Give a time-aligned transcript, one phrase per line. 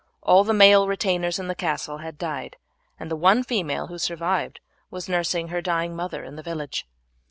[0.23, 2.57] All the male retainers in the castle had died,
[2.99, 6.87] and the one female who survived was nursing her dying mother in the village.